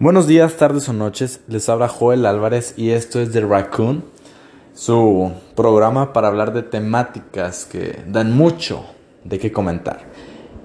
Buenos 0.00 0.26
días, 0.26 0.56
tardes 0.56 0.88
o 0.88 0.94
noches. 0.94 1.42
Les 1.46 1.68
habla 1.68 1.86
Joel 1.86 2.24
Álvarez 2.24 2.72
y 2.78 2.92
esto 2.92 3.20
es 3.20 3.32
The 3.32 3.42
Raccoon, 3.42 4.02
su 4.72 5.30
programa 5.54 6.14
para 6.14 6.28
hablar 6.28 6.54
de 6.54 6.62
temáticas 6.62 7.66
que 7.66 8.02
dan 8.06 8.34
mucho 8.34 8.82
de 9.24 9.38
qué 9.38 9.52
comentar. 9.52 10.00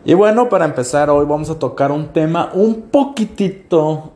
Y 0.06 0.14
bueno, 0.14 0.48
para 0.48 0.64
empezar, 0.64 1.10
hoy 1.10 1.26
vamos 1.26 1.50
a 1.50 1.60
tocar 1.60 1.92
un 1.92 2.14
tema 2.14 2.50
un 2.54 2.84
poquitito 2.84 4.14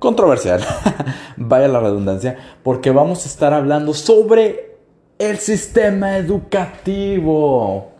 controversial, 0.00 0.60
vaya 1.36 1.68
la 1.68 1.78
redundancia, 1.78 2.36
porque 2.64 2.90
vamos 2.90 3.24
a 3.24 3.28
estar 3.28 3.54
hablando 3.54 3.94
sobre 3.94 4.76
el 5.20 5.38
sistema 5.38 6.16
educativo. 6.16 7.92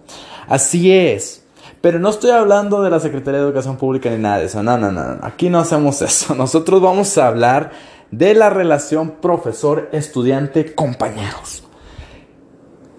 Así 0.49 0.91
es. 0.91 1.40
Pero 1.81 1.99
no 1.99 2.11
estoy 2.11 2.31
hablando 2.31 2.83
de 2.83 2.91
la 2.91 3.01
Secretaría 3.01 3.41
de 3.41 3.47
Educación 3.47 3.77
Pública 3.77 4.11
ni 4.11 4.19
nada 4.19 4.39
de 4.39 4.47
eso. 4.47 4.63
No, 4.63 4.77
no, 4.77 4.93
no. 4.93 5.19
Aquí 5.23 5.49
no 5.49 5.61
hacemos 5.61 6.03
eso. 6.03 6.35
Nosotros 6.35 6.83
vamos 6.83 7.17
a 7.17 7.27
hablar 7.27 7.71
de 8.11 8.35
la 8.35 8.51
relación 8.51 9.15
profesor-estudiante-compañeros. 9.21 11.65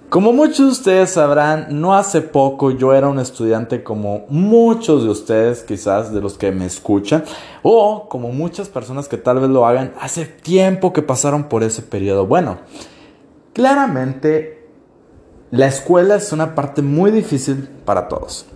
Como 0.10 0.34
muchos 0.34 0.58
de 0.58 0.72
ustedes 0.72 1.12
sabrán, 1.12 1.80
no 1.80 1.96
hace 1.96 2.22
poco 2.22 2.72
yo 2.72 2.94
era 2.94 3.08
un 3.08 3.20
estudiante 3.20 3.82
como 3.82 4.26
muchos 4.28 5.04
de 5.04 5.10
ustedes, 5.10 5.64
quizás 5.64 6.14
de 6.14 6.20
los 6.20 6.38
que 6.38 6.52
me 6.52 6.66
escuchan, 6.66 7.24
o 7.64 8.10
como 8.10 8.34
muchas 8.34 8.68
personas 8.68 9.08
que 9.08 9.16
tal 9.16 9.40
vez 9.40 9.50
lo 9.50 9.66
hagan 9.66 9.94
hace 10.02 10.26
tiempo 10.26 10.92
que 10.92 11.02
pasaron 11.02 11.46
por 11.46 11.64
ese 11.64 11.82
periodo. 11.82 12.28
Bueno, 12.28 12.58
claramente 13.54 14.68
la 15.50 15.68
escuela 15.68 16.16
es 16.16 16.34
una 16.34 16.56
parte 16.56 16.82
muy 16.82 17.12
difícil 17.12 17.70
para 17.86 18.10
todos. 18.10 18.48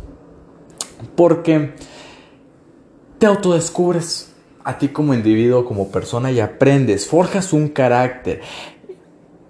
Porque 1.15 1.73
te 3.17 3.25
autodescubres 3.25 4.33
a 4.63 4.77
ti 4.77 4.89
como 4.89 5.13
individuo, 5.13 5.63
como 5.65 5.89
persona 5.89 6.31
y 6.31 6.39
aprendes, 6.39 7.07
forjas 7.07 7.53
un 7.53 7.69
carácter. 7.69 8.41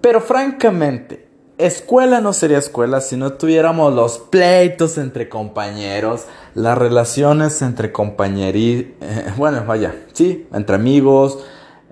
Pero 0.00 0.20
francamente, 0.20 1.26
escuela 1.58 2.20
no 2.20 2.32
sería 2.32 2.58
escuela 2.58 3.00
si 3.00 3.16
no 3.16 3.32
tuviéramos 3.32 3.94
los 3.94 4.18
pleitos 4.18 4.98
entre 4.98 5.28
compañeros, 5.28 6.26
las 6.54 6.76
relaciones 6.76 7.62
entre 7.62 7.92
compañeros, 7.92 8.86
eh, 9.00 9.32
bueno, 9.36 9.64
vaya, 9.66 9.94
sí, 10.12 10.46
entre 10.52 10.76
amigos, 10.76 11.38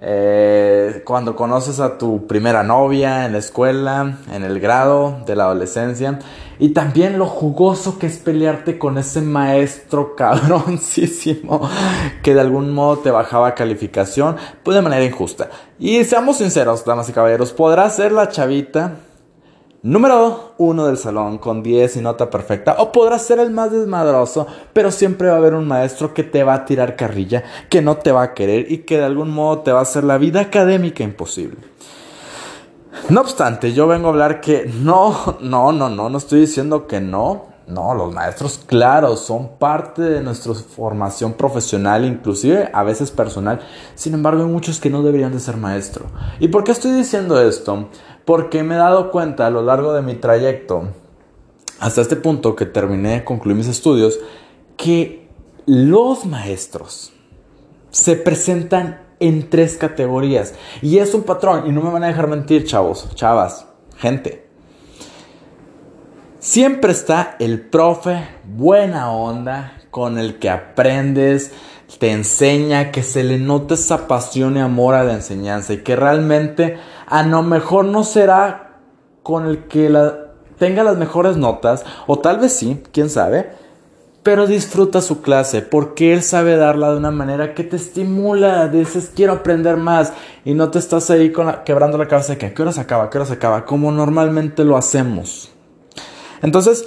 eh, 0.00 1.02
cuando 1.04 1.36
conoces 1.36 1.80
a 1.80 1.98
tu 1.98 2.26
primera 2.26 2.62
novia 2.62 3.26
en 3.26 3.32
la 3.32 3.38
escuela, 3.38 4.18
en 4.32 4.42
el 4.42 4.60
grado 4.60 5.22
de 5.26 5.36
la 5.36 5.44
adolescencia, 5.44 6.18
y 6.58 6.70
también 6.70 7.18
lo 7.18 7.26
jugoso 7.26 7.98
que 7.98 8.06
es 8.06 8.18
pelearte 8.18 8.78
con 8.78 8.98
ese 8.98 9.20
maestro 9.20 10.14
cabroncísimo 10.16 11.68
que 12.22 12.34
de 12.34 12.40
algún 12.40 12.72
modo 12.72 12.98
te 12.98 13.10
bajaba 13.10 13.54
calificación, 13.54 14.36
pues 14.62 14.74
de 14.74 14.82
manera 14.82 15.04
injusta. 15.04 15.50
Y 15.78 16.04
seamos 16.04 16.38
sinceros, 16.38 16.84
damas 16.84 17.08
y 17.08 17.12
caballeros, 17.12 17.52
podrá 17.52 17.88
ser 17.90 18.12
la 18.12 18.28
chavita 18.28 18.96
número 19.84 20.54
uno 20.56 20.86
del 20.86 20.96
salón 20.96 21.36
con 21.36 21.62
10 21.62 21.98
y 21.98 22.00
nota 22.00 22.30
perfecta, 22.30 22.76
o 22.78 22.90
podrás 22.90 23.22
ser 23.22 23.38
el 23.38 23.50
más 23.50 23.70
desmadroso, 23.70 24.46
pero 24.72 24.90
siempre 24.90 25.28
va 25.28 25.34
a 25.34 25.36
haber 25.36 25.54
un 25.54 25.68
maestro 25.68 26.14
que 26.14 26.24
te 26.24 26.42
va 26.42 26.54
a 26.54 26.64
tirar 26.64 26.96
carrilla, 26.96 27.44
que 27.68 27.82
no 27.82 27.98
te 27.98 28.10
va 28.10 28.22
a 28.22 28.34
querer 28.34 28.72
y 28.72 28.78
que 28.78 28.96
de 28.96 29.04
algún 29.04 29.30
modo 29.30 29.60
te 29.60 29.72
va 29.72 29.80
a 29.80 29.82
hacer 29.82 30.02
la 30.02 30.16
vida 30.16 30.40
académica 30.40 31.04
imposible. 31.04 31.58
No 33.10 33.20
obstante, 33.20 33.74
yo 33.74 33.86
vengo 33.86 34.06
a 34.08 34.10
hablar 34.12 34.40
que 34.40 34.64
no, 34.64 35.36
no, 35.40 35.70
no, 35.70 35.90
no, 35.90 36.08
no 36.08 36.18
estoy 36.18 36.40
diciendo 36.40 36.86
que 36.86 37.00
no. 37.00 37.52
No, 37.66 37.94
los 37.94 38.12
maestros, 38.12 38.60
claro, 38.66 39.16
son 39.16 39.56
parte 39.56 40.02
de 40.02 40.20
nuestra 40.20 40.52
formación 40.52 41.32
profesional, 41.32 42.04
inclusive 42.04 42.68
a 42.70 42.82
veces 42.82 43.10
personal. 43.10 43.60
Sin 43.94 44.12
embargo, 44.12 44.42
hay 44.42 44.50
muchos 44.50 44.80
que 44.80 44.90
no 44.90 45.02
deberían 45.02 45.32
de 45.32 45.40
ser 45.40 45.56
maestro. 45.56 46.04
¿Y 46.40 46.48
por 46.48 46.62
qué 46.62 46.72
estoy 46.72 46.92
diciendo 46.92 47.40
esto? 47.40 47.88
Porque 48.24 48.62
me 48.62 48.74
he 48.74 48.78
dado 48.78 49.10
cuenta 49.10 49.46
a 49.46 49.50
lo 49.50 49.62
largo 49.62 49.92
de 49.92 50.02
mi 50.02 50.14
trayecto, 50.14 50.88
hasta 51.80 52.00
este 52.00 52.16
punto 52.16 52.56
que 52.56 52.66
terminé, 52.66 53.24
concluí 53.24 53.54
mis 53.54 53.68
estudios, 53.68 54.18
que 54.76 55.28
los 55.66 56.24
maestros 56.24 57.12
se 57.90 58.16
presentan 58.16 59.02
en 59.20 59.48
tres 59.50 59.76
categorías. 59.76 60.54
Y 60.82 60.98
es 60.98 61.14
un 61.14 61.22
patrón, 61.22 61.66
y 61.66 61.72
no 61.72 61.82
me 61.82 61.90
van 61.90 62.04
a 62.04 62.08
dejar 62.08 62.28
mentir, 62.28 62.64
chavos, 62.64 63.08
chavas, 63.14 63.66
gente. 63.96 64.46
Siempre 66.38 66.92
está 66.92 67.36
el 67.38 67.60
profe 67.60 68.28
buena 68.44 69.10
onda 69.12 69.80
con 69.90 70.18
el 70.18 70.38
que 70.38 70.50
aprendes, 70.50 71.52
te 71.98 72.10
enseña, 72.10 72.90
que 72.90 73.02
se 73.02 73.24
le 73.24 73.38
note 73.38 73.74
esa 73.74 74.08
pasión 74.08 74.56
y 74.56 74.60
amor 74.60 74.94
a 74.94 75.04
la 75.04 75.14
enseñanza 75.14 75.72
y 75.72 75.78
que 75.78 75.96
realmente 75.96 76.76
a 77.06 77.22
lo 77.22 77.42
mejor 77.42 77.84
no 77.84 78.04
será 78.04 78.78
con 79.22 79.46
el 79.46 79.64
que 79.64 79.90
tenga 80.58 80.84
las 80.84 80.96
mejores 80.96 81.36
notas, 81.36 81.84
o 82.06 82.18
tal 82.18 82.38
vez 82.38 82.52
sí, 82.52 82.82
quién 82.92 83.10
sabe, 83.10 83.50
pero 84.22 84.46
disfruta 84.46 85.02
su 85.02 85.20
clase 85.20 85.60
porque 85.60 86.14
él 86.14 86.22
sabe 86.22 86.56
darla 86.56 86.90
de 86.90 86.96
una 86.96 87.10
manera 87.10 87.54
que 87.54 87.62
te 87.62 87.76
estimula, 87.76 88.68
dices 88.68 89.12
quiero 89.14 89.34
aprender 89.34 89.76
más 89.76 90.14
y 90.46 90.54
no 90.54 90.70
te 90.70 90.78
estás 90.78 91.10
ahí 91.10 91.32
quebrando 91.64 91.98
la 91.98 92.08
cabeza 92.08 92.32
de 92.32 92.38
que 92.38 92.54
qué 92.54 92.62
hora 92.62 92.72
se 92.72 92.80
acaba, 92.80 93.10
qué 93.10 93.18
hora 93.18 93.26
se 93.26 93.34
acaba, 93.34 93.66
como 93.66 93.92
normalmente 93.92 94.64
lo 94.64 94.78
hacemos. 94.78 95.50
Entonces, 96.40 96.86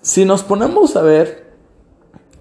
si 0.00 0.24
nos 0.24 0.42
ponemos 0.42 0.96
a 0.96 1.02
ver 1.02 1.43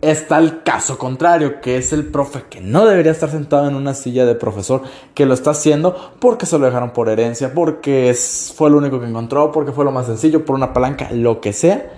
está 0.03 0.37
el 0.37 0.63
caso 0.63 0.97
contrario, 0.97 1.61
que 1.61 1.77
es 1.77 1.93
el 1.93 2.05
profe 2.05 2.43
que 2.49 2.61
no 2.61 2.85
debería 2.85 3.11
estar 3.11 3.29
sentado 3.29 3.67
en 3.67 3.75
una 3.75 3.93
silla 3.93 4.25
de 4.25 4.35
profesor, 4.35 4.81
que 5.13 5.25
lo 5.25 5.33
está 5.33 5.51
haciendo 5.51 6.13
porque 6.19 6.45
se 6.45 6.57
lo 6.59 6.65
dejaron 6.65 6.91
por 6.91 7.09
herencia, 7.09 7.53
porque 7.53 8.15
fue 8.55 8.69
lo 8.69 8.77
único 8.77 8.99
que 8.99 9.07
encontró, 9.07 9.51
porque 9.51 9.71
fue 9.71 9.85
lo 9.85 9.91
más 9.91 10.05
sencillo, 10.05 10.45
por 10.45 10.55
una 10.55 10.73
palanca, 10.73 11.09
lo 11.11 11.39
que 11.41 11.53
sea, 11.53 11.91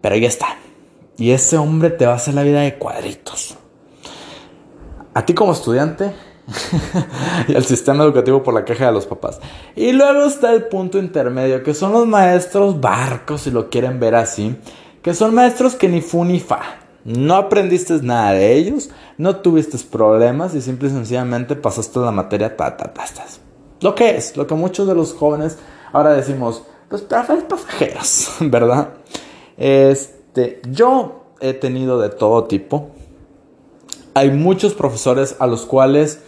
pero 0.00 0.16
ya 0.16 0.28
está. 0.28 0.56
Y 1.16 1.30
ese 1.30 1.58
hombre 1.58 1.90
te 1.90 2.06
va 2.06 2.12
a 2.12 2.16
hacer 2.16 2.34
la 2.34 2.42
vida 2.42 2.62
de 2.62 2.76
cuadritos. 2.76 3.56
A 5.12 5.24
ti 5.24 5.34
como 5.34 5.52
estudiante 5.52 6.12
y 7.48 7.54
al 7.54 7.64
sistema 7.64 8.04
educativo 8.04 8.42
por 8.42 8.54
la 8.54 8.64
queja 8.64 8.86
de 8.86 8.92
los 8.92 9.06
papás. 9.06 9.40
Y 9.76 9.92
luego 9.92 10.24
está 10.24 10.52
el 10.52 10.64
punto 10.64 10.98
intermedio, 10.98 11.62
que 11.62 11.74
son 11.74 11.92
los 11.92 12.06
maestros 12.06 12.80
barcos, 12.80 13.42
si 13.42 13.50
lo 13.50 13.70
quieren 13.70 14.00
ver 14.00 14.14
así, 14.14 14.56
que 15.02 15.14
son 15.14 15.34
maestros 15.34 15.74
que 15.74 15.88
ni 15.88 16.00
fu 16.00 16.24
ni 16.24 16.40
fa 16.40 16.83
no 17.04 17.34
aprendiste 17.34 17.94
nada 18.02 18.32
de 18.32 18.54
ellos, 18.54 18.90
no 19.18 19.36
tuviste 19.36 19.78
problemas 19.78 20.54
y 20.54 20.60
simple 20.60 20.88
y 20.88 20.92
sencillamente 20.92 21.54
pasaste 21.54 22.00
la 22.00 22.10
materia 22.10 22.56
ta, 22.56 22.76
ta, 22.76 22.92
ta, 22.92 23.04
Lo 23.80 23.94
que 23.94 24.16
es, 24.16 24.36
lo 24.36 24.46
que 24.46 24.54
muchos 24.54 24.88
de 24.88 24.94
los 24.94 25.12
jóvenes 25.12 25.58
ahora 25.92 26.12
decimos, 26.12 26.62
pues 26.88 27.02
pasajeros, 27.02 28.36
¿verdad? 28.40 28.94
Este, 29.56 30.62
yo 30.70 31.24
he 31.40 31.52
tenido 31.52 32.00
de 32.00 32.08
todo 32.08 32.44
tipo. 32.44 32.90
Hay 34.14 34.30
muchos 34.30 34.74
profesores 34.74 35.36
a 35.40 35.46
los 35.46 35.66
cuales 35.66 36.20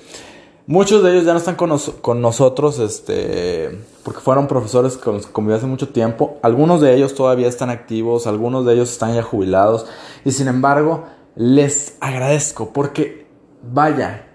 Muchos 0.68 1.04
de 1.04 1.12
ellos 1.12 1.24
ya 1.24 1.30
no 1.30 1.38
están 1.38 1.54
con, 1.54 2.20
nosotros, 2.20 2.80
este, 2.80 3.84
porque 4.02 4.18
fueron 4.18 4.48
profesores 4.48 4.96
con 4.96 5.22
conviví 5.22 5.56
hace 5.56 5.66
mucho 5.66 5.90
tiempo. 5.90 6.38
Algunos 6.42 6.80
de 6.80 6.92
ellos 6.92 7.14
todavía 7.14 7.46
están 7.46 7.70
activos, 7.70 8.26
algunos 8.26 8.66
de 8.66 8.74
ellos 8.74 8.90
están 8.90 9.14
ya 9.14 9.22
jubilados. 9.22 9.86
Y 10.24 10.32
sin 10.32 10.48
embargo, 10.48 11.04
les 11.36 11.94
agradezco 12.00 12.72
porque, 12.72 13.28
vaya, 13.62 14.26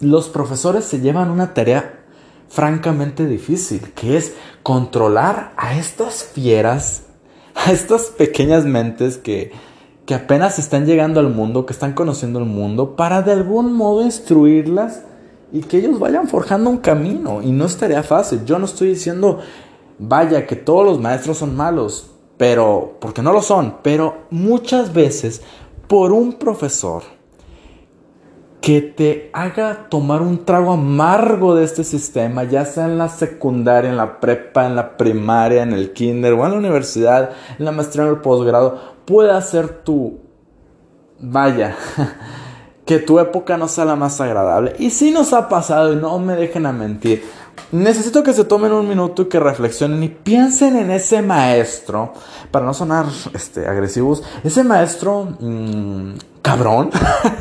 los 0.00 0.28
profesores 0.28 0.84
se 0.84 1.00
llevan 1.00 1.30
una 1.30 1.54
tarea 1.54 2.04
francamente 2.50 3.24
difícil, 3.24 3.94
que 3.94 4.18
es 4.18 4.34
controlar 4.62 5.54
a 5.56 5.78
estas 5.78 6.22
fieras, 6.22 7.04
a 7.54 7.72
estas 7.72 8.08
pequeñas 8.08 8.66
mentes 8.66 9.16
que, 9.16 9.52
que 10.04 10.14
apenas 10.14 10.58
están 10.58 10.84
llegando 10.84 11.18
al 11.18 11.30
mundo, 11.30 11.64
que 11.64 11.72
están 11.72 11.94
conociendo 11.94 12.40
el 12.40 12.44
mundo, 12.44 12.94
para 12.94 13.22
de 13.22 13.32
algún 13.32 13.72
modo 13.72 14.02
instruirlas 14.02 15.04
y 15.54 15.60
que 15.60 15.78
ellos 15.78 16.00
vayan 16.00 16.26
forjando 16.26 16.68
un 16.68 16.78
camino 16.78 17.40
y 17.40 17.52
no 17.52 17.66
estaría 17.66 18.02
fácil. 18.02 18.44
Yo 18.44 18.58
no 18.58 18.64
estoy 18.64 18.88
diciendo, 18.88 19.38
vaya, 20.00 20.48
que 20.48 20.56
todos 20.56 20.84
los 20.84 21.00
maestros 21.00 21.38
son 21.38 21.54
malos, 21.54 22.10
pero, 22.36 22.96
porque 23.00 23.22
no 23.22 23.32
lo 23.32 23.40
son, 23.40 23.76
pero 23.80 24.26
muchas 24.30 24.92
veces 24.92 25.42
por 25.86 26.10
un 26.10 26.32
profesor 26.32 27.04
que 28.60 28.80
te 28.80 29.30
haga 29.32 29.88
tomar 29.88 30.22
un 30.22 30.44
trago 30.44 30.72
amargo 30.72 31.54
de 31.54 31.62
este 31.62 31.84
sistema, 31.84 32.42
ya 32.42 32.64
sea 32.64 32.86
en 32.86 32.98
la 32.98 33.08
secundaria, 33.08 33.90
en 33.90 33.96
la 33.96 34.18
prepa, 34.18 34.66
en 34.66 34.74
la 34.74 34.96
primaria, 34.96 35.62
en 35.62 35.72
el 35.72 35.92
kinder 35.92 36.32
o 36.32 36.44
en 36.46 36.50
la 36.50 36.58
universidad, 36.58 37.30
en 37.60 37.64
la 37.64 37.70
maestría 37.70 38.06
o 38.06 38.10
el 38.10 38.22
posgrado, 38.22 38.80
puede 39.04 39.30
hacer 39.30 39.84
tu, 39.84 40.18
vaya, 41.20 41.76
que 42.84 42.98
tu 42.98 43.18
época 43.18 43.56
no 43.56 43.68
sea 43.68 43.84
la 43.84 43.96
más 43.96 44.20
agradable. 44.20 44.74
Y 44.78 44.90
si 44.90 45.10
nos 45.10 45.32
ha 45.32 45.48
pasado, 45.48 45.92
y 45.92 45.96
no 45.96 46.18
me 46.18 46.36
dejen 46.36 46.66
a 46.66 46.72
mentir, 46.72 47.24
necesito 47.72 48.22
que 48.22 48.32
se 48.32 48.44
tomen 48.44 48.72
un 48.72 48.88
minuto 48.88 49.22
y 49.22 49.24
que 49.26 49.40
reflexionen 49.40 50.02
y 50.02 50.08
piensen 50.08 50.76
en 50.76 50.90
ese 50.90 51.22
maestro, 51.22 52.12
para 52.50 52.66
no 52.66 52.74
sonar 52.74 53.06
este, 53.32 53.66
agresivos, 53.66 54.22
ese 54.42 54.64
maestro 54.64 55.36
mm, 55.40 56.14
cabrón, 56.42 56.90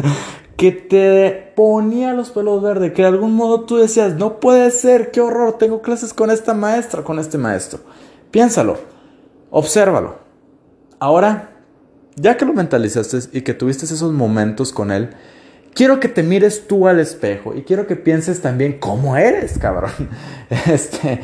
que 0.58 0.72
te 0.72 1.52
ponía 1.56 2.14
los 2.14 2.30
pelos 2.30 2.62
verdes, 2.62 2.94
que 2.94 3.02
de 3.02 3.10
algún 3.10 3.36
modo 3.36 3.62
tú 3.62 3.78
decías, 3.78 4.16
no 4.16 4.40
puede 4.40 4.72
ser, 4.72 5.12
qué 5.12 5.20
horror, 5.20 5.58
tengo 5.58 5.82
clases 5.82 6.14
con 6.14 6.32
esta 6.32 6.54
maestra, 6.54 7.04
con 7.04 7.20
este 7.20 7.38
maestro. 7.38 7.80
Piénsalo, 8.32 8.78
obsérvalo. 9.52 10.16
Ahora, 11.00 11.50
ya 12.16 12.38
que 12.38 12.46
lo 12.46 12.54
mentalizaste 12.54 13.38
y 13.38 13.42
que 13.42 13.54
tuviste 13.54 13.86
esos 13.86 14.14
momentos 14.14 14.72
con 14.72 14.92
él, 14.92 15.10
quiero 15.74 16.00
que 16.00 16.08
te 16.08 16.24
mires 16.24 16.68
tú 16.68 16.88
al 16.88 17.00
espejo 17.00 17.54
y 17.56 17.64
quiero 17.64 17.88
que 17.88 17.96
pienses 17.96 18.42
también 18.42 18.80
cómo 18.80 19.18
eres, 19.18 19.58
cabrón. 19.58 19.92
Este, 20.68 21.20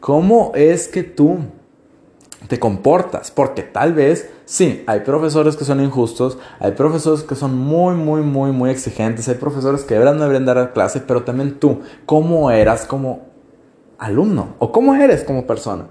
cómo 0.00 0.52
es 0.54 0.88
que 0.88 1.02
tú 1.02 1.38
te 2.48 2.58
comportas, 2.58 3.30
porque 3.30 3.62
tal 3.62 3.92
vez 3.92 4.30
sí, 4.44 4.82
hay 4.86 5.00
profesores 5.00 5.56
que 5.56 5.64
son 5.64 5.80
injustos, 5.80 6.38
hay 6.58 6.72
profesores 6.72 7.22
que 7.22 7.34
son 7.34 7.56
muy, 7.56 7.94
muy, 7.94 8.22
muy, 8.22 8.50
muy 8.52 8.70
exigentes, 8.70 9.28
hay 9.28 9.36
profesores 9.36 9.82
que 9.84 9.94
de 9.94 10.00
verdad 10.00 10.14
no 10.14 10.22
deberían 10.22 10.46
dar 10.46 10.58
a 10.58 10.72
clase, 10.72 11.00
pero 11.00 11.22
también 11.22 11.60
tú, 11.60 11.80
cómo 12.06 12.50
eras 12.50 12.86
como 12.86 13.28
alumno 13.98 14.54
o 14.58 14.72
cómo 14.72 14.94
eres 14.94 15.22
como 15.22 15.46
persona. 15.46 15.86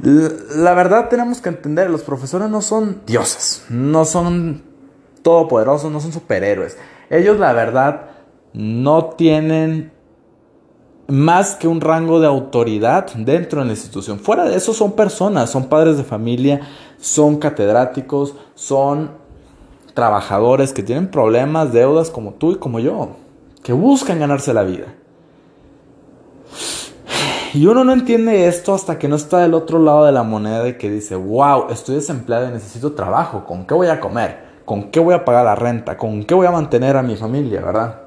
La 0.00 0.74
verdad 0.74 1.08
tenemos 1.08 1.40
que 1.40 1.50
entender, 1.50 1.88
los 1.88 2.02
profesores 2.02 2.48
no 2.50 2.60
son 2.60 3.02
dioses, 3.06 3.64
no 3.68 4.04
son 4.04 4.62
todopoderosos, 5.26 5.90
no 5.90 6.00
son 6.00 6.12
superhéroes. 6.12 6.78
Ellos 7.10 7.40
la 7.40 7.52
verdad 7.52 8.02
no 8.52 9.06
tienen 9.06 9.90
más 11.08 11.56
que 11.56 11.66
un 11.66 11.80
rango 11.80 12.20
de 12.20 12.28
autoridad 12.28 13.12
dentro 13.12 13.58
de 13.58 13.66
la 13.66 13.72
institución. 13.72 14.20
Fuera 14.20 14.44
de 14.44 14.54
eso 14.54 14.72
son 14.72 14.92
personas, 14.92 15.50
son 15.50 15.64
padres 15.64 15.96
de 15.96 16.04
familia, 16.04 16.60
son 17.00 17.38
catedráticos, 17.38 18.36
son 18.54 19.10
trabajadores 19.94 20.72
que 20.72 20.84
tienen 20.84 21.10
problemas, 21.10 21.72
deudas 21.72 22.08
como 22.08 22.34
tú 22.34 22.52
y 22.52 22.56
como 22.58 22.78
yo, 22.78 23.16
que 23.64 23.72
buscan 23.72 24.20
ganarse 24.20 24.54
la 24.54 24.62
vida. 24.62 24.94
Y 27.52 27.66
uno 27.66 27.82
no 27.82 27.92
entiende 27.92 28.46
esto 28.46 28.74
hasta 28.74 28.96
que 28.96 29.08
no 29.08 29.16
está 29.16 29.38
del 29.40 29.54
otro 29.54 29.80
lado 29.80 30.04
de 30.04 30.12
la 30.12 30.22
moneda 30.22 30.68
y 30.68 30.74
que 30.74 30.88
dice, 30.88 31.16
wow, 31.16 31.66
estoy 31.70 31.96
desempleado 31.96 32.48
y 32.48 32.52
necesito 32.52 32.92
trabajo, 32.92 33.44
¿con 33.44 33.66
qué 33.66 33.74
voy 33.74 33.88
a 33.88 33.98
comer? 33.98 34.45
¿Con 34.66 34.90
qué 34.90 35.00
voy 35.00 35.14
a 35.14 35.24
pagar 35.24 35.44
la 35.44 35.54
renta? 35.54 35.96
¿Con 35.96 36.24
qué 36.24 36.34
voy 36.34 36.46
a 36.46 36.50
mantener 36.50 36.96
a 36.96 37.02
mi 37.02 37.16
familia, 37.16 37.62
verdad? 37.62 38.02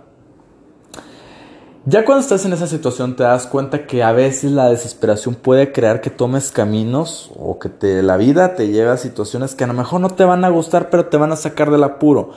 Ya 1.85 2.03
cuando 2.03 2.21
estás 2.21 2.45
en 2.45 2.51
esa 2.51 2.67
situación 2.67 3.15
te 3.15 3.23
das 3.23 3.47
cuenta 3.47 3.87
que 3.87 4.03
a 4.03 4.11
veces 4.11 4.51
la 4.51 4.69
desesperación 4.69 5.35
puede 5.35 5.71
crear 5.71 6.01
que 6.01 6.09
tomes 6.09 6.51
caminos 6.51 7.31
o 7.39 7.57
que 7.57 7.69
te, 7.69 8.03
la 8.03 8.17
vida 8.17 8.55
te 8.55 8.67
lleve 8.67 8.89
a 8.89 8.97
situaciones 8.97 9.55
que 9.55 9.63
a 9.63 9.67
lo 9.67 9.73
mejor 9.73 10.01
no 10.01 10.09
te 10.09 10.25
van 10.25 10.43
a 10.43 10.49
gustar 10.49 10.89
pero 10.89 11.05
te 11.05 11.15
van 11.15 11.31
a 11.31 11.37
sacar 11.37 11.71
del 11.71 11.85
apuro. 11.85 12.31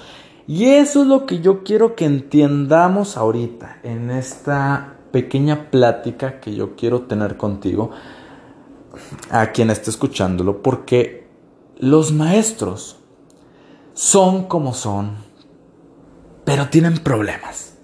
Y 0.46 0.66
eso 0.66 1.02
es 1.02 1.08
lo 1.08 1.26
que 1.26 1.40
yo 1.40 1.64
quiero 1.64 1.96
que 1.96 2.04
entiendamos 2.04 3.16
ahorita 3.16 3.80
en 3.82 4.10
esta 4.12 4.94
pequeña 5.10 5.70
plática 5.70 6.38
que 6.38 6.54
yo 6.54 6.76
quiero 6.76 7.02
tener 7.02 7.36
contigo 7.36 7.90
a 9.30 9.48
quien 9.48 9.70
esté 9.70 9.90
escuchándolo 9.90 10.62
porque 10.62 11.26
los 11.78 12.12
maestros 12.12 13.01
son 13.94 14.44
como 14.44 14.74
son 14.74 15.32
pero 16.44 16.68
tienen 16.68 16.98
problemas. 16.98 17.74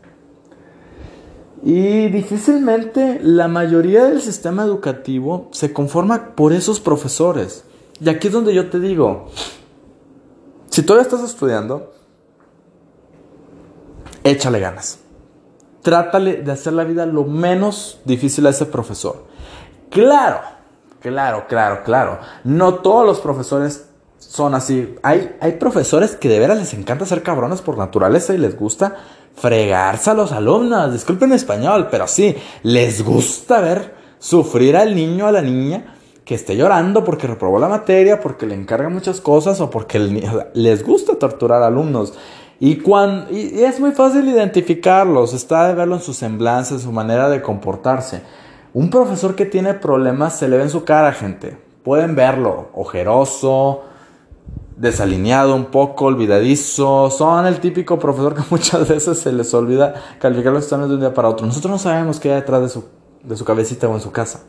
Y 1.63 2.09
difícilmente 2.09 3.21
la 3.23 3.49
mayoría 3.49 4.05
del 4.05 4.21
sistema 4.21 4.63
educativo 4.63 5.49
se 5.53 5.73
conforma 5.73 6.35
por 6.35 6.53
esos 6.53 6.81
profesores. 6.81 7.65
Y 8.01 8.09
aquí 8.09 8.29
es 8.29 8.33
donde 8.33 8.55
yo 8.55 8.71
te 8.71 8.79
digo, 8.79 9.27
si 10.71 10.83
todavía 10.83 11.03
estás 11.03 11.23
estudiando, 11.23 11.93
échale 14.23 14.61
ganas. 14.61 15.01
Trátale 15.83 16.43
de 16.43 16.53
hacer 16.53 16.75
la 16.75 16.85
vida 16.85 17.07
lo 17.07 17.25
menos 17.25 18.01
difícil 18.05 18.47
a 18.47 18.51
ese 18.51 18.67
profesor. 18.67 19.25
Claro, 19.91 20.41
claro, 21.01 21.47
claro, 21.49 21.83
claro. 21.83 22.19
No 22.45 22.75
todos 22.75 23.05
los 23.05 23.21
profesores 23.21 23.88
son 24.19 24.55
así. 24.55 24.95
Hay, 25.03 25.37
hay 25.41 25.53
profesores 25.53 26.17
que 26.17 26.29
de 26.29 26.39
veras 26.39 26.59
les 26.59 26.75
encanta 26.75 27.07
ser 27.07 27.23
cabrones 27.23 27.63
por 27.63 27.79
naturaleza 27.79 28.35
y 28.35 28.39
les 28.39 28.59
gusta 28.59 28.97
fregarse 29.35 30.11
a 30.11 30.15
los 30.15 30.33
alumnos. 30.33 30.93
Disculpen 30.93 31.33
español, 31.33 31.89
pero 31.91 32.07
sí, 32.07 32.37
les 32.63 33.05
gusta 33.05 33.61
ver 33.61 33.95
sufrir 34.19 34.77
al 34.77 34.95
niño 34.95 35.27
o 35.27 35.29
a 35.29 35.33
la 35.33 35.43
niña 35.43 35.95
que 36.25 36.35
esté 36.35 36.57
llorando 36.57 37.05
porque 37.05 37.27
reprobó 37.27 37.59
la 37.59 37.69
materia, 37.69 38.21
porque 38.21 38.45
le 38.45 38.55
encarga 38.55 38.91
muchas 38.91 39.21
cosas 39.21 39.61
o 39.63 39.71
porque 39.71 39.99
les 40.53 40.85
gusta 40.85 41.15
torturar 41.15 41.63
a 41.63 41.69
alumnos. 41.69 42.13
Y, 42.61 42.77
cuando, 42.77 43.33
y 43.33 43.63
es 43.63 43.81
muy 43.81 43.93
fácil 43.93 44.29
identificarlos, 44.29 45.33
está 45.33 45.69
de 45.69 45.75
verlo 45.75 45.95
en 45.95 46.03
su 46.03 46.13
semblanza, 46.13 46.75
en 46.75 46.81
su 46.81 46.93
manera 46.93 47.31
de 47.31 47.41
comportarse. 47.41 48.21
Un 48.75 48.91
profesor 48.91 49.37
que 49.37 49.47
tiene 49.47 49.75
problemas 49.75 50.39
se 50.39 50.49
le 50.49 50.59
ve 50.59 50.65
en 50.65 50.71
su 50.71 50.85
cara, 50.85 51.13
gente. 51.13 51.57
Pueden 51.83 52.15
verlo, 52.15 52.69
ojeroso, 52.75 53.85
desalineado 54.79 55.55
un 55.55 55.67
poco, 55.67 56.07
olvidadizo. 56.07 57.11
Son 57.11 57.47
el 57.47 57.61
típico 57.61 57.99
profesor 57.99 58.35
que 58.35 58.43
muchas 58.51 58.89
veces 58.89 59.19
se 59.19 59.33
les 59.33 59.53
olvida 59.53 59.95
calificar 60.19 60.53
los 60.53 60.65
exámenes 60.65 60.89
de 60.91 60.95
un 60.95 61.01
día 61.01 61.15
para 61.15 61.29
otro. 61.29 61.47
Nosotros 61.47 61.71
no 61.71 61.79
sabemos 61.79 62.21
qué 62.21 62.31
hay 62.31 62.37
detrás 62.37 62.63
de 62.63 62.69
su, 62.69 62.85
de 63.23 63.37
su 63.37 63.45
cabecita 63.45 63.89
o 63.89 63.95
en 63.95 64.01
su 64.01 64.13
casa. 64.13 64.43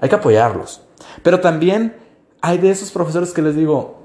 Hay 0.00 0.08
que 0.08 0.14
apoyarlos. 0.14 0.82
Pero 1.22 1.40
también 1.40 1.96
hay 2.40 2.58
de 2.58 2.70
esos 2.70 2.90
profesores 2.90 3.32
que 3.32 3.42
les 3.42 3.56
digo, 3.56 3.98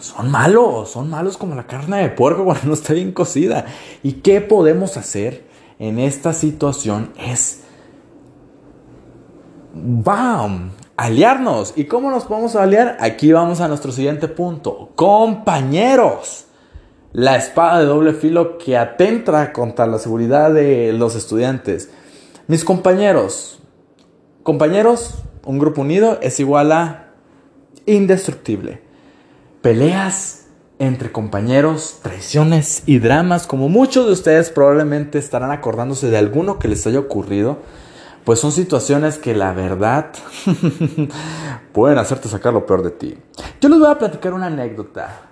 son 0.00 0.30
malos, 0.30 0.90
son 0.90 1.10
malos 1.10 1.36
como 1.36 1.54
la 1.54 1.66
carne 1.66 2.02
de 2.02 2.10
puerco 2.10 2.44
cuando 2.44 2.66
no 2.66 2.74
está 2.74 2.92
bien 2.92 3.12
cocida. 3.12 3.66
¿Y 4.02 4.12
qué 4.12 4.40
podemos 4.40 4.96
hacer 4.96 5.46
en 5.78 5.98
esta 5.98 6.32
situación? 6.32 7.12
Es, 7.18 7.62
¡bam! 9.74 10.72
Aliarnos. 10.98 11.74
¿Y 11.76 11.84
cómo 11.84 12.10
nos 12.10 12.24
podemos 12.24 12.56
aliar? 12.56 12.98
Aquí 13.00 13.32
vamos 13.32 13.60
a 13.60 13.68
nuestro 13.68 13.92
siguiente 13.92 14.28
punto. 14.28 14.90
Compañeros. 14.96 16.46
La 17.12 17.36
espada 17.36 17.78
de 17.78 17.86
doble 17.86 18.12
filo 18.12 18.58
que 18.58 18.76
atenta 18.76 19.52
contra 19.54 19.86
la 19.86 19.98
seguridad 19.98 20.52
de 20.52 20.92
los 20.92 21.14
estudiantes. 21.14 21.88
Mis 22.48 22.64
compañeros. 22.64 23.60
Compañeros, 24.42 25.22
un 25.46 25.58
grupo 25.58 25.80
unido 25.80 26.18
es 26.20 26.40
igual 26.40 26.72
a 26.72 27.12
indestructible. 27.86 28.82
Peleas 29.62 30.46
entre 30.80 31.12
compañeros, 31.12 32.00
traiciones 32.02 32.82
y 32.86 32.98
dramas, 32.98 33.46
como 33.46 33.68
muchos 33.68 34.06
de 34.06 34.12
ustedes 34.12 34.50
probablemente 34.50 35.18
estarán 35.18 35.50
acordándose 35.50 36.08
de 36.08 36.18
alguno 36.18 36.58
que 36.58 36.68
les 36.68 36.86
haya 36.86 37.00
ocurrido 37.00 37.58
pues 38.28 38.40
son 38.40 38.52
situaciones 38.52 39.16
que 39.16 39.34
la 39.34 39.54
verdad 39.54 40.10
pueden 41.72 41.96
hacerte 41.96 42.28
sacar 42.28 42.52
lo 42.52 42.66
peor 42.66 42.82
de 42.82 42.90
ti. 42.90 43.16
Yo 43.58 43.70
les 43.70 43.78
voy 43.78 43.88
a 43.88 43.98
platicar 43.98 44.34
una 44.34 44.48
anécdota. 44.48 45.30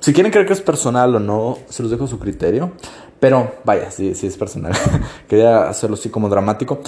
Si 0.00 0.12
quieren 0.12 0.30
creer 0.30 0.46
que 0.46 0.52
es 0.52 0.60
personal 0.60 1.14
o 1.14 1.20
no, 1.20 1.56
se 1.70 1.82
los 1.82 1.90
dejo 1.90 2.04
a 2.04 2.06
su 2.06 2.18
criterio. 2.18 2.72
Pero 3.18 3.50
vaya, 3.64 3.90
sí, 3.90 4.14
sí 4.14 4.26
es 4.26 4.36
personal. 4.36 4.74
Quería 5.26 5.70
hacerlo 5.70 5.94
así 5.94 6.10
como 6.10 6.28
dramático. 6.28 6.80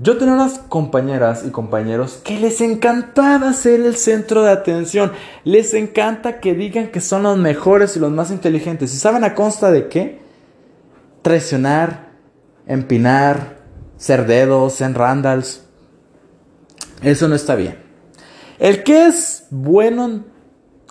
Yo 0.00 0.18
tenía 0.18 0.34
unas 0.34 0.60
compañeras 0.60 1.42
y 1.44 1.50
compañeros 1.50 2.20
que 2.22 2.38
les 2.38 2.60
encantaba 2.60 3.52
ser 3.54 3.80
el 3.80 3.96
centro 3.96 4.44
de 4.44 4.52
atención. 4.52 5.10
Les 5.42 5.74
encanta 5.74 6.38
que 6.38 6.54
digan 6.54 6.92
que 6.92 7.00
son 7.00 7.24
los 7.24 7.36
mejores 7.36 7.96
y 7.96 7.98
los 7.98 8.12
más 8.12 8.30
inteligentes. 8.30 8.94
¿Y 8.94 8.98
saben 8.98 9.24
a 9.24 9.34
consta 9.34 9.72
de 9.72 9.88
qué? 9.88 10.20
Traicionar, 11.22 12.12
empinar, 12.68 13.63
ser 13.96 14.26
dedos, 14.26 14.80
en 14.80 14.94
randals. 14.94 15.64
Eso 17.02 17.28
no 17.28 17.34
está 17.34 17.54
bien. 17.54 17.78
El 18.58 18.82
que 18.82 19.06
es 19.06 19.46
bueno, 19.50 20.24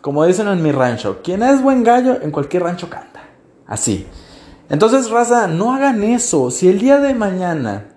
como 0.01 0.25
dicen 0.25 0.47
en 0.47 0.61
mi 0.61 0.71
rancho, 0.71 1.21
quien 1.23 1.43
es 1.43 1.61
buen 1.61 1.83
gallo 1.83 2.21
en 2.21 2.31
cualquier 2.31 2.63
rancho 2.63 2.89
canta. 2.89 3.21
Así. 3.65 4.05
Entonces, 4.69 5.09
raza, 5.09 5.47
no 5.47 5.73
hagan 5.73 6.03
eso. 6.03 6.51
Si 6.51 6.67
el 6.67 6.79
día 6.79 6.99
de 6.99 7.13
mañana 7.13 7.89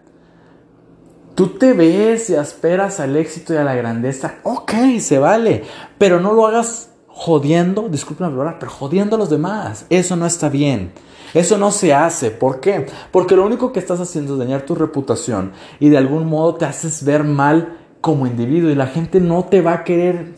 tú 1.34 1.48
te 1.48 1.74
ves 1.74 2.30
y 2.30 2.34
esperas 2.34 2.98
al 2.98 3.16
éxito 3.16 3.54
y 3.54 3.58
a 3.58 3.64
la 3.64 3.74
grandeza, 3.74 4.36
ok, 4.42 4.72
se 5.00 5.18
vale. 5.18 5.64
Pero 5.98 6.20
no 6.20 6.32
lo 6.32 6.46
hagas 6.46 6.90
jodiendo, 7.08 7.88
disculpen 7.88 8.26
la 8.26 8.36
palabra, 8.36 8.58
pero 8.58 8.72
jodiendo 8.72 9.16
a 9.16 9.18
los 9.18 9.30
demás. 9.30 9.86
Eso 9.90 10.16
no 10.16 10.26
está 10.26 10.48
bien. 10.48 10.92
Eso 11.36 11.58
no 11.58 11.70
se 11.70 11.92
hace. 11.92 12.30
¿Por 12.30 12.60
qué? 12.60 12.86
Porque 13.12 13.36
lo 13.36 13.44
único 13.44 13.70
que 13.70 13.78
estás 13.78 14.00
haciendo 14.00 14.32
es 14.32 14.38
dañar 14.38 14.62
tu 14.62 14.74
reputación 14.74 15.52
y 15.78 15.90
de 15.90 15.98
algún 15.98 16.26
modo 16.26 16.54
te 16.54 16.64
haces 16.64 17.04
ver 17.04 17.24
mal 17.24 17.76
como 18.00 18.26
individuo 18.26 18.70
y 18.70 18.74
la 18.74 18.86
gente 18.86 19.20
no 19.20 19.44
te 19.44 19.60
va 19.60 19.74
a 19.74 19.84
querer 19.84 20.32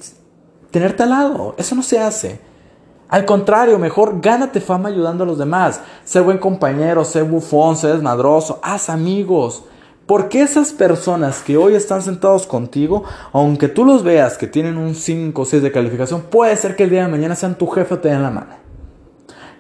tenerte 0.73 1.05
al 1.05 1.11
lado. 1.11 1.55
Eso 1.57 1.77
no 1.77 1.85
se 1.85 2.01
hace. 2.01 2.41
Al 3.09 3.25
contrario, 3.25 3.79
mejor 3.79 4.21
gánate 4.21 4.61
fama 4.61 4.89
ayudando 4.89 5.23
a 5.23 5.27
los 5.29 5.39
demás. 5.39 5.81
Sé 6.05 6.19
buen 6.19 6.39
compañero, 6.39 7.05
sé 7.05 7.23
bufón, 7.23 7.77
sé 7.77 7.87
desmadroso, 7.87 8.59
haz 8.65 8.91
amigos. 8.91 9.63
Porque 10.05 10.43
esas 10.43 10.73
personas 10.73 11.43
que 11.43 11.57
hoy 11.57 11.77
están 11.77 12.03
sentados 12.03 12.45
contigo, 12.45 13.05
aunque 13.33 13.69
tú 13.69 13.85
los 13.85 14.03
veas 14.03 14.37
que 14.37 14.49
tienen 14.49 14.77
un 14.77 14.97
5 14.97 15.41
o 15.41 15.45
6 15.45 15.63
de 15.63 15.71
calificación, 15.71 16.23
puede 16.23 16.57
ser 16.57 16.75
que 16.75 16.83
el 16.83 16.91
día 16.91 17.05
de 17.05 17.09
mañana 17.13 17.37
sean 17.37 17.57
tu 17.57 17.69
jefe 17.69 17.95
o 17.95 17.99
te 17.99 18.09
den 18.09 18.25
la 18.25 18.31
mano. 18.31 18.68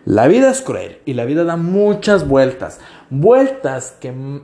La 0.09 0.27
vida 0.27 0.49
es 0.49 0.63
cruel 0.63 1.03
y 1.05 1.13
la 1.13 1.27
vida 1.27 1.45
da 1.45 1.57
muchas 1.57 2.27
vueltas. 2.27 2.81
Vueltas 3.11 3.95
que... 4.01 4.41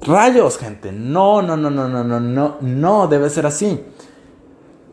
Rayos, 0.00 0.56
gente. 0.56 0.92
No, 0.92 1.42
no, 1.42 1.58
no, 1.58 1.68
no, 1.68 1.90
no, 1.90 2.02
no, 2.02 2.18
no, 2.18 2.56
no 2.62 3.06
debe 3.06 3.28
ser 3.28 3.44
así. 3.44 3.84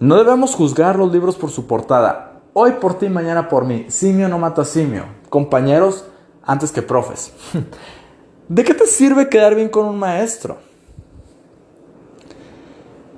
No 0.01 0.17
debemos 0.17 0.53
juzgar 0.53 0.97
los 0.97 1.13
libros 1.13 1.37
por 1.37 1.49
su 1.49 1.65
portada. 1.65 2.41
Hoy 2.51 2.73
por 2.73 2.95
ti, 2.95 3.07
mañana 3.07 3.47
por 3.47 3.63
mí. 3.63 3.85
Simio 3.87 4.27
no 4.27 4.37
mata 4.37 4.65
simio. 4.65 5.05
Compañeros 5.29 6.03
antes 6.43 6.73
que 6.73 6.81
profes. 6.81 7.31
¿De 8.49 8.65
qué 8.65 8.73
te 8.73 8.85
sirve 8.85 9.29
quedar 9.29 9.55
bien 9.55 9.69
con 9.69 9.85
un 9.85 9.97
maestro? 9.97 10.57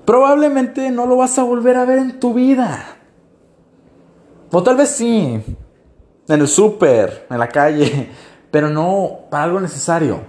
Probablemente 0.06 0.92
no 0.92 1.08
lo 1.08 1.18
vas 1.18 1.40
a 1.40 1.44
volver 1.44 1.78
a 1.78 1.86
ver 1.86 1.98
en 1.98 2.20
tu 2.20 2.36
vida. 2.36 2.98
O 4.52 4.62
tal 4.62 4.78
vez 4.78 4.90
sí, 4.90 5.42
en 6.32 6.42
el 6.42 6.48
súper, 6.48 7.28
en 7.30 7.40
la 7.40 7.50
calle, 7.50 8.10
pero 8.52 8.70
no 8.70 9.26
para 9.30 9.44
algo 9.44 9.60
necesario. 9.60 10.22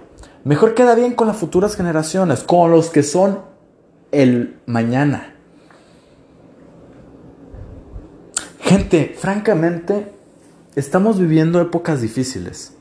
Mejor 0.43 0.73
queda 0.73 0.95
bien 0.95 1.13
con 1.13 1.27
las 1.27 1.37
futuras 1.37 1.75
generaciones, 1.75 2.43
con 2.43 2.71
los 2.71 2.89
que 2.89 3.03
son 3.03 3.39
el 4.11 4.59
mañana. 4.65 5.35
Gente, 8.59 9.15
francamente, 9.17 10.13
estamos 10.75 11.19
viviendo 11.19 11.61
épocas 11.61 12.01
difíciles. 12.01 12.73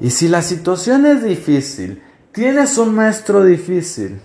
Y 0.00 0.10
si 0.10 0.28
la 0.28 0.42
situación 0.42 1.06
es 1.06 1.22
difícil, 1.22 2.02
tienes 2.32 2.78
un 2.78 2.94
maestro 2.94 3.44
difícil, 3.44 4.20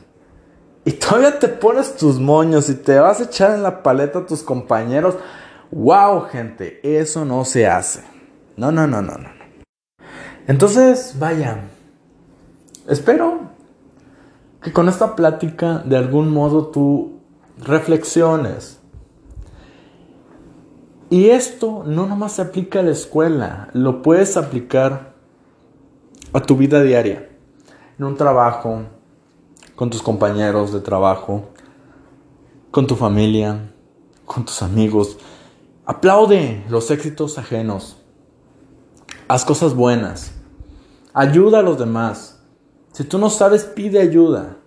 y 0.86 0.92
todavía 0.92 1.40
te 1.40 1.48
pones 1.48 1.96
tus 1.96 2.20
moños 2.20 2.70
y 2.70 2.76
te 2.76 3.00
vas 3.00 3.20
a 3.20 3.24
echar 3.24 3.56
en 3.56 3.64
la 3.64 3.82
paleta 3.82 4.20
a 4.20 4.26
tus 4.28 4.44
compañeros, 4.44 5.16
wow, 5.72 6.22
gente, 6.22 6.80
eso 6.84 7.26
no 7.26 7.46
se 7.46 7.68
hace. 7.68 8.04
No, 8.58 8.72
no, 8.72 8.88
no, 8.88 9.02
no, 9.02 9.18
no. 9.18 9.30
Entonces, 10.48 11.16
vaya, 11.18 11.62
espero 12.88 13.50
que 14.62 14.72
con 14.72 14.90
esta 14.90 15.16
plática 15.16 15.80
de 15.80 15.98
algún 15.98 16.32
modo 16.32 16.68
tú 16.68 17.20
reflexiones. 17.58 18.80
Y 21.10 21.30
esto 21.30 21.84
no 21.86 22.08
nomás 22.08 22.34
se 22.34 22.42
aplica 22.42 22.80
a 22.80 22.84
la 22.84 22.92
escuela, 22.92 23.70
lo 23.74 24.02
puedes 24.02 24.38
aplicar 24.38 25.14
a 26.34 26.42
tu 26.42 26.58
vida 26.58 26.82
diaria, 26.82 27.30
en 27.98 28.06
un 28.06 28.18
trabajo, 28.18 28.84
con 29.76 29.90
tus 29.90 30.02
compañeros 30.02 30.74
de 30.74 30.80
trabajo, 30.80 31.50
con 32.72 32.88
tu 32.88 32.96
familia, 32.96 33.72
con 34.26 34.46
tus 34.46 34.62
amigos. 34.62 35.18
Aplaude 35.86 36.66
los 36.70 36.90
éxitos 36.90 37.38
ajenos. 37.38 37.98
Haz 39.28 39.46
cosas 39.46 39.76
buenas. 39.76 40.32
Ayuda 41.14 41.60
a 41.60 41.64
los 41.64 41.78
demás. 41.78 42.40
Si 42.92 43.04
tú 43.04 43.18
no 43.20 43.30
sabes, 43.30 43.66
pide 43.66 44.00
ayuda. 44.00 44.58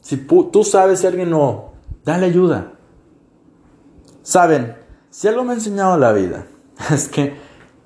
Si 0.00 0.16
tú 0.16 0.64
sabes 0.64 1.00
si 1.00 1.06
alguien 1.06 1.30
no, 1.30 1.72
dale 2.04 2.26
ayuda. 2.26 2.72
Saben, 4.22 4.76
si 5.10 5.28
algo 5.28 5.44
me 5.44 5.52
ha 5.52 5.54
enseñado 5.54 5.98
la 5.98 6.12
vida, 6.12 6.46
es 6.90 7.08
que 7.08 7.36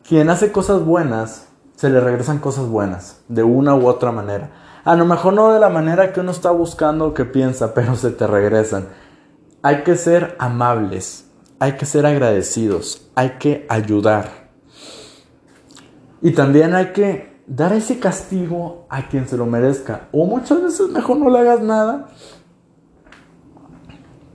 quien 0.06 0.30
hace 0.30 0.52
cosas 0.52 0.84
buenas, 0.84 1.48
se 1.76 1.88
le 1.88 2.00
regresan 2.00 2.38
cosas 2.38 2.66
buenas, 2.66 3.22
de 3.28 3.42
una 3.42 3.74
u 3.74 3.86
otra 3.86 4.12
manera. 4.12 4.50
A 4.84 4.96
lo 4.96 5.06
mejor 5.06 5.32
no 5.32 5.52
de 5.52 5.60
la 5.60 5.70
manera 5.70 6.12
que 6.12 6.20
uno 6.20 6.30
está 6.30 6.50
buscando 6.50 7.06
o 7.06 7.14
que 7.14 7.24
piensa, 7.24 7.74
pero 7.74 7.96
se 7.96 8.10
te 8.10 8.26
regresan. 8.26 8.88
Hay 9.62 9.82
que 9.82 9.96
ser 9.96 10.36
amables, 10.38 11.29
hay 11.60 11.72
que 11.76 11.84
ser 11.84 12.06
agradecidos, 12.06 13.06
hay 13.14 13.36
que 13.38 13.66
ayudar. 13.68 14.48
Y 16.22 16.32
también 16.32 16.74
hay 16.74 16.92
que 16.92 17.38
dar 17.46 17.74
ese 17.74 18.00
castigo 18.00 18.86
a 18.88 19.08
quien 19.08 19.28
se 19.28 19.36
lo 19.36 19.44
merezca. 19.44 20.08
O 20.10 20.24
muchas 20.24 20.62
veces 20.62 20.88
mejor 20.88 21.18
no 21.18 21.28
le 21.28 21.38
hagas 21.38 21.60
nada. 21.60 22.08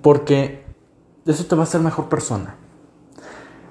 Porque 0.03 0.63
eso 1.25 1.45
te 1.45 1.55
va 1.55 1.61
a 1.61 1.63
hacer 1.63 1.81
mejor 1.81 2.09
persona. 2.09 2.55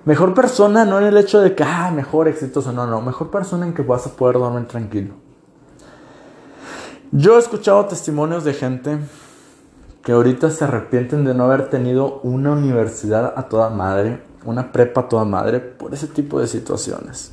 Mejor 0.04 0.34
persona 0.34 0.84
no 0.84 0.98
en 0.98 1.06
el 1.06 1.16
hecho 1.16 1.40
de 1.40 1.54
que, 1.54 1.62
ah, 1.62 1.92
mejor 1.94 2.26
exitoso, 2.26 2.72
no, 2.72 2.86
no. 2.88 3.00
Mejor 3.00 3.30
persona 3.30 3.66
en 3.66 3.72
que 3.72 3.82
vas 3.82 4.04
a 4.06 4.10
poder 4.10 4.36
dormir 4.36 4.66
tranquilo. 4.66 5.14
Yo 7.12 7.36
he 7.36 7.38
escuchado 7.38 7.86
testimonios 7.86 8.42
de 8.42 8.52
gente 8.52 8.98
que 10.04 10.12
ahorita 10.12 10.50
se 10.50 10.64
arrepienten 10.64 11.24
de 11.24 11.34
no 11.34 11.44
haber 11.44 11.70
tenido 11.70 12.20
una 12.22 12.52
universidad 12.52 13.32
a 13.36 13.48
toda 13.48 13.70
madre, 13.70 14.22
una 14.44 14.70
prepa 14.70 15.02
a 15.02 15.08
toda 15.08 15.24
madre, 15.24 15.60
por 15.60 15.94
ese 15.94 16.06
tipo 16.06 16.38
de 16.38 16.46
situaciones. 16.46 17.32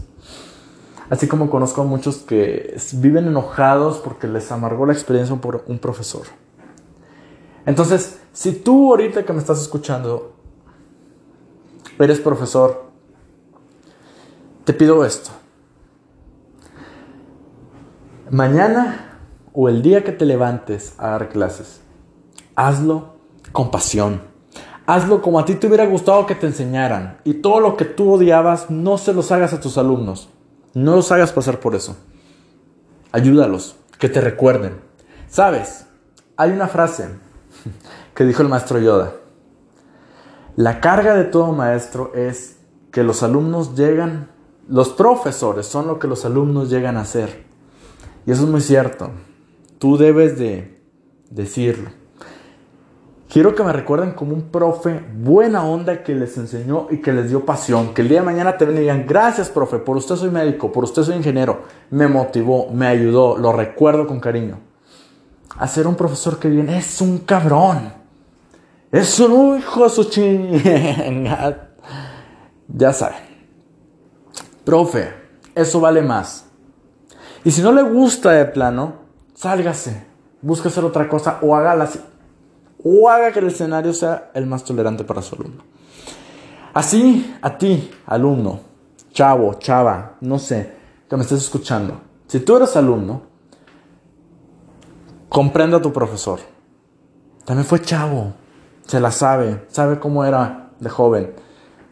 Así 1.09 1.27
como 1.27 1.49
conozco 1.49 1.81
a 1.81 1.83
muchos 1.83 2.19
que 2.19 2.77
viven 2.93 3.27
enojados 3.27 3.97
porque 3.97 4.29
les 4.29 4.49
amargó 4.53 4.85
la 4.85 4.93
experiencia 4.93 5.35
por 5.35 5.65
un 5.67 5.79
profesor. 5.79 6.23
Entonces, 7.65 8.21
si 8.31 8.53
tú 8.53 8.91
ahorita 8.91 9.25
que 9.25 9.33
me 9.33 9.39
estás 9.39 9.61
escuchando 9.61 10.31
eres 11.99 12.21
profesor, 12.21 12.85
te 14.63 14.71
pido 14.71 15.03
esto. 15.03 15.31
Mañana 18.29 19.19
o 19.51 19.67
el 19.67 19.81
día 19.81 20.05
que 20.05 20.13
te 20.13 20.25
levantes 20.25 20.95
a 20.97 21.09
dar 21.09 21.27
clases, 21.27 21.81
hazlo 22.67 23.15
con 23.51 23.71
pasión. 23.71 24.21
Hazlo 24.85 25.21
como 25.21 25.39
a 25.39 25.45
ti 25.45 25.55
te 25.55 25.67
hubiera 25.67 25.85
gustado 25.85 26.25
que 26.25 26.35
te 26.35 26.47
enseñaran. 26.47 27.19
Y 27.23 27.35
todo 27.35 27.59
lo 27.59 27.77
que 27.77 27.85
tú 27.85 28.13
odiabas, 28.13 28.69
no 28.69 28.97
se 28.97 29.13
los 29.13 29.31
hagas 29.31 29.53
a 29.53 29.59
tus 29.59 29.77
alumnos. 29.77 30.29
No 30.73 30.95
los 30.95 31.11
hagas 31.11 31.31
pasar 31.31 31.59
por 31.59 31.75
eso. 31.75 31.95
Ayúdalos, 33.11 33.75
que 33.99 34.09
te 34.09 34.21
recuerden. 34.21 34.79
Sabes, 35.27 35.85
hay 36.37 36.51
una 36.51 36.67
frase 36.67 37.09
que 38.15 38.25
dijo 38.25 38.41
el 38.41 38.49
maestro 38.49 38.79
Yoda. 38.79 39.13
La 40.55 40.81
carga 40.81 41.15
de 41.15 41.23
todo 41.23 41.53
maestro 41.53 42.11
es 42.13 42.57
que 42.91 43.03
los 43.03 43.23
alumnos 43.23 43.75
llegan, 43.75 44.29
los 44.67 44.89
profesores 44.89 45.65
son 45.65 45.87
lo 45.87 45.99
que 45.99 46.07
los 46.07 46.25
alumnos 46.25 46.69
llegan 46.69 46.97
a 46.97 47.05
ser. 47.05 47.45
Y 48.25 48.31
eso 48.31 48.43
es 48.43 48.49
muy 48.49 48.61
cierto. 48.61 49.09
Tú 49.79 49.97
debes 49.97 50.37
de 50.37 50.81
decirlo. 51.29 52.00
Quiero 53.31 53.55
que 53.55 53.63
me 53.63 53.71
recuerden 53.71 54.11
como 54.11 54.33
un 54.33 54.49
profe 54.49 55.01
buena 55.15 55.63
onda 55.63 56.03
que 56.03 56.13
les 56.13 56.37
enseñó 56.37 56.87
y 56.91 56.97
que 56.97 57.13
les 57.13 57.29
dio 57.29 57.45
pasión. 57.45 57.93
Que 57.93 58.01
el 58.01 58.09
día 58.09 58.19
de 58.19 58.25
mañana 58.25 58.57
te 58.57 58.65
ven 58.65 58.75
y 58.75 58.81
digan, 58.81 59.05
gracias 59.07 59.47
profe, 59.49 59.77
por 59.77 59.95
usted 59.95 60.17
soy 60.17 60.29
médico, 60.29 60.69
por 60.69 60.83
usted 60.83 61.03
soy 61.03 61.15
ingeniero. 61.15 61.61
Me 61.91 62.09
motivó, 62.09 62.67
me 62.73 62.87
ayudó, 62.87 63.37
lo 63.37 63.53
recuerdo 63.53 64.05
con 64.05 64.19
cariño. 64.19 64.59
A 65.57 65.65
ser 65.65 65.87
un 65.87 65.95
profesor 65.95 66.39
que 66.39 66.49
viene, 66.49 66.77
es 66.77 66.99
un 66.99 67.19
cabrón. 67.19 67.93
Es 68.91 69.17
un 69.21 69.59
hijo 69.59 69.85
de 69.85 69.89
su. 69.89 70.03
Ya 72.67 72.91
saben. 72.91 73.19
Profe, 74.65 75.13
eso 75.55 75.79
vale 75.79 76.01
más. 76.01 76.47
Y 77.45 77.51
si 77.51 77.61
no 77.61 77.71
le 77.71 77.83
gusta 77.83 78.31
de 78.31 78.43
plano, 78.43 78.95
sálgase, 79.35 80.05
busque 80.41 80.67
hacer 80.67 80.83
otra 80.83 81.07
cosa 81.07 81.39
o 81.41 81.55
hágala. 81.55 81.87
O 82.83 83.09
haga 83.09 83.31
que 83.31 83.39
el 83.39 83.47
escenario 83.47 83.93
sea 83.93 84.31
el 84.33 84.45
más 84.45 84.63
tolerante 84.63 85.03
para 85.03 85.21
su 85.21 85.35
alumno. 85.35 85.63
Así, 86.73 87.35
a 87.41 87.57
ti, 87.57 87.91
alumno, 88.05 88.59
chavo, 89.11 89.55
chava, 89.55 90.17
no 90.21 90.39
sé, 90.39 90.73
que 91.09 91.15
me 91.15 91.23
estés 91.23 91.43
escuchando. 91.43 91.99
Si 92.27 92.39
tú 92.39 92.57
eres 92.57 92.75
alumno, 92.75 93.23
comprenda 95.29 95.77
a 95.77 95.81
tu 95.81 95.91
profesor. 95.91 96.39
También 97.45 97.65
fue 97.65 97.81
chavo, 97.81 98.33
se 98.85 98.99
la 98.99 99.11
sabe, 99.11 99.65
sabe 99.67 99.99
cómo 99.99 100.23
era 100.23 100.69
de 100.79 100.89
joven. 100.89 101.33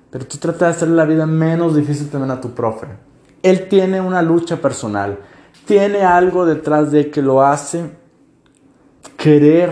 Pero 0.09 0.25
tú 0.25 0.37
trata 0.37 0.65
de 0.65 0.71
hacerle 0.71 0.95
la 0.95 1.05
vida 1.05 1.25
menos 1.25 1.75
difícil 1.75 2.09
también 2.09 2.31
a 2.31 2.41
tu 2.41 2.51
profe. 2.51 2.87
Él 3.43 3.67
tiene 3.67 4.01
una 4.01 4.21
lucha 4.21 4.57
personal 4.57 5.19
tiene 5.69 6.01
algo 6.01 6.47
detrás 6.47 6.91
de 6.91 7.11
que 7.11 7.21
lo 7.21 7.43
hace 7.43 7.91
querer 9.17 9.69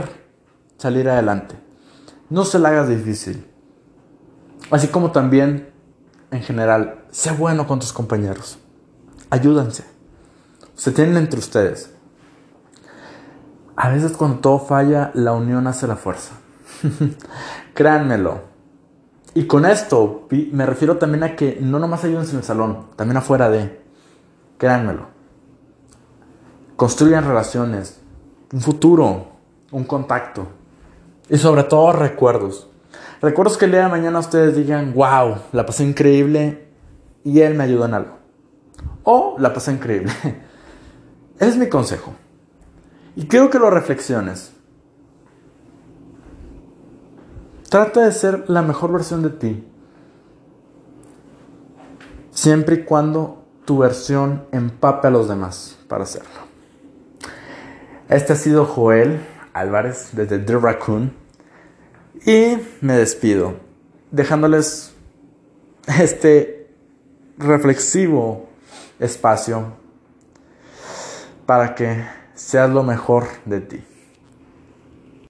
salir 0.77 1.09
adelante. 1.09 1.55
No 2.29 2.45
se 2.45 2.59
la 2.59 2.69
hagas 2.69 2.89
difícil. 2.89 3.45
Así 4.71 4.87
como 4.87 5.11
también, 5.11 5.69
en 6.31 6.41
general, 6.41 7.05
sé 7.09 7.31
bueno 7.31 7.67
con 7.67 7.79
tus 7.79 7.93
compañeros. 7.93 8.59
Ayúdanse. 9.29 9.85
Se 10.75 10.91
tienen 10.91 11.17
entre 11.17 11.39
ustedes. 11.39 11.91
A 13.75 13.89
veces 13.89 14.13
cuando 14.13 14.39
todo 14.39 14.59
falla, 14.59 15.11
la 15.13 15.33
unión 15.33 15.67
hace 15.67 15.87
la 15.87 15.95
fuerza. 15.95 16.33
Créanmelo. 17.73 18.41
Y 19.33 19.45
con 19.45 19.65
esto 19.65 20.27
me 20.51 20.65
refiero 20.65 20.97
también 20.97 21.23
a 21.23 21.35
que 21.35 21.59
no 21.61 21.77
nomás 21.77 22.03
ayúdense 22.03 22.31
en 22.31 22.37
el 22.39 22.43
salón, 22.43 22.87
también 22.95 23.17
afuera 23.17 23.49
de. 23.49 23.81
Créanmelo. 24.57 25.07
Construyan 26.75 27.23
relaciones, 27.23 28.01
un 28.51 28.61
futuro, 28.61 29.27
un 29.71 29.83
contacto. 29.83 30.47
Y 31.29 31.37
sobre 31.37 31.63
todo 31.63 31.91
recuerdos. 31.91 32.69
Recuerdos 33.21 33.57
que 33.57 33.65
el 33.65 33.71
día 33.71 33.83
de 33.83 33.89
mañana 33.89 34.19
ustedes 34.19 34.55
digan, 34.55 34.93
wow, 34.93 35.37
la 35.51 35.65
pasé 35.65 35.83
increíble 35.83 36.67
y 37.23 37.41
él 37.41 37.55
me 37.55 37.63
ayudó 37.63 37.85
en 37.85 37.93
algo. 37.93 38.17
O 39.03 39.35
la 39.39 39.53
pasé 39.53 39.71
increíble. 39.71 40.11
Es 41.39 41.55
mi 41.55 41.69
consejo. 41.69 42.15
Y 43.15 43.27
quiero 43.27 43.51
que 43.51 43.59
lo 43.59 43.69
reflexiones. 43.69 44.53
Trata 47.69 48.05
de 48.05 48.11
ser 48.11 48.49
la 48.49 48.63
mejor 48.63 48.91
versión 48.91 49.21
de 49.21 49.29
ti. 49.29 49.67
Siempre 52.31 52.77
y 52.77 52.83
cuando 52.83 53.43
tu 53.65 53.79
versión 53.79 54.45
empape 54.51 55.09
a 55.09 55.11
los 55.11 55.27
demás 55.27 55.77
para 55.87 56.03
hacerlo. 56.03 56.47
Este 58.09 58.33
ha 58.33 58.35
sido 58.35 58.65
Joel 58.65 59.19
Álvarez 59.59 60.09
desde 60.13 60.39
The 60.39 60.57
Raccoon. 60.57 61.13
Y 62.25 62.57
me 62.81 62.93
despido 62.97 63.55
dejándoles 64.11 64.93
este 65.99 66.69
reflexivo 67.37 68.49
espacio 68.99 69.73
para 71.45 71.75
que 71.75 72.05
seas 72.33 72.69
lo 72.69 72.83
mejor 72.83 73.27
de 73.45 73.61
ti. 73.61 73.83